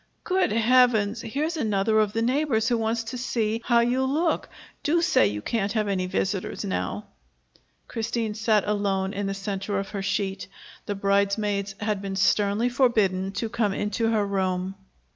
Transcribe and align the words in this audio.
"Good 0.23 0.51
Heavens! 0.51 1.21
Here's 1.21 1.57
another 1.57 1.99
of 1.99 2.11
the 2.13 2.23
neighbors 2.23 2.67
who 2.67 2.75
wants 2.79 3.03
to 3.03 3.19
see 3.19 3.61
how 3.63 3.81
you 3.81 4.03
look. 4.03 4.49
Do 4.81 4.99
say 4.99 5.27
you 5.27 5.43
can't 5.43 5.73
have 5.73 5.87
any 5.87 6.07
visitors 6.07 6.65
now." 6.65 7.05
Christine 7.87 8.33
sat 8.33 8.67
alone 8.67 9.13
in 9.13 9.27
the 9.27 9.35
center 9.35 9.77
of 9.77 9.89
her 9.89 10.01
sheet. 10.01 10.47
The 10.87 10.95
bridesmaids 10.95 11.75
had 11.79 12.01
been 12.01 12.15
sternly 12.15 12.67
forbidden 12.67 13.31
to 13.33 13.47
come 13.47 13.75
into 13.75 14.09
her 14.09 14.25
room. 14.25 14.73